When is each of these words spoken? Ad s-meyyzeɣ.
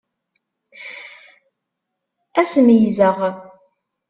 Ad 2.39 2.47
s-meyyzeɣ. 2.51 3.17